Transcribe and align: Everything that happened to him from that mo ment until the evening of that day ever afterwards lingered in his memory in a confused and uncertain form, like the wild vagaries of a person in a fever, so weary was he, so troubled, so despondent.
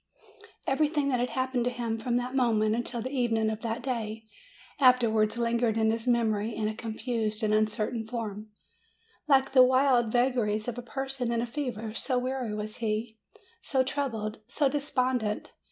Everything 0.65 1.09
that 1.09 1.29
happened 1.29 1.63
to 1.65 1.69
him 1.69 1.99
from 1.99 2.17
that 2.17 2.33
mo 2.33 2.51
ment 2.53 2.73
until 2.73 3.03
the 3.03 3.11
evening 3.13 3.51
of 3.51 3.61
that 3.61 3.83
day 3.83 4.25
ever 4.79 4.85
afterwards 4.89 5.37
lingered 5.37 5.77
in 5.77 5.91
his 5.91 6.07
memory 6.07 6.55
in 6.55 6.67
a 6.67 6.73
confused 6.73 7.43
and 7.43 7.53
uncertain 7.53 8.07
form, 8.07 8.49
like 9.27 9.51
the 9.51 9.61
wild 9.61 10.11
vagaries 10.11 10.67
of 10.67 10.79
a 10.79 10.81
person 10.81 11.31
in 11.31 11.39
a 11.39 11.45
fever, 11.45 11.93
so 11.93 12.17
weary 12.17 12.51
was 12.55 12.77
he, 12.77 13.19
so 13.61 13.83
troubled, 13.83 14.39
so 14.47 14.67
despondent. 14.67 15.51